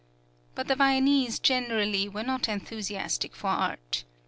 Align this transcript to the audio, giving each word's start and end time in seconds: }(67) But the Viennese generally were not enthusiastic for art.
}(67) 0.55 0.55
But 0.55 0.67
the 0.67 0.75
Viennese 0.75 1.37
generally 1.37 2.09
were 2.09 2.23
not 2.23 2.49
enthusiastic 2.49 3.35
for 3.35 3.49
art. 3.51 4.03